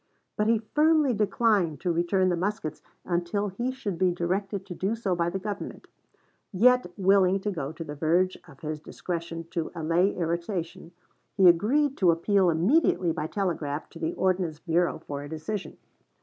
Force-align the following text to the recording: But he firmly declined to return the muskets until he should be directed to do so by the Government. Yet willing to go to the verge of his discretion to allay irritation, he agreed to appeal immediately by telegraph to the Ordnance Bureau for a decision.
But 0.35 0.47
he 0.47 0.57
firmly 0.57 1.13
declined 1.13 1.79
to 1.81 1.91
return 1.93 2.29
the 2.29 2.35
muskets 2.35 2.81
until 3.05 3.49
he 3.49 3.71
should 3.71 3.99
be 3.99 4.09
directed 4.09 4.65
to 4.65 4.73
do 4.73 4.95
so 4.95 5.13
by 5.15 5.29
the 5.29 5.37
Government. 5.37 5.85
Yet 6.51 6.91
willing 6.97 7.39
to 7.41 7.51
go 7.51 7.71
to 7.71 7.83
the 7.83 7.93
verge 7.93 8.35
of 8.47 8.61
his 8.61 8.79
discretion 8.79 9.45
to 9.51 9.71
allay 9.75 10.15
irritation, 10.15 10.89
he 11.37 11.47
agreed 11.47 11.97
to 11.97 12.09
appeal 12.09 12.49
immediately 12.49 13.11
by 13.11 13.27
telegraph 13.27 13.91
to 13.91 13.99
the 13.99 14.15
Ordnance 14.15 14.57
Bureau 14.57 14.97
for 15.05 15.21
a 15.21 15.29
decision. 15.29 15.77